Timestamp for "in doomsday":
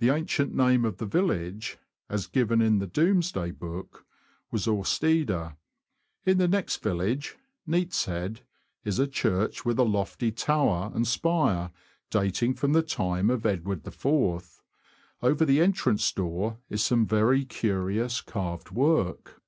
2.60-3.52